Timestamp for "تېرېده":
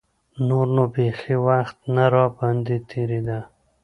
2.89-3.39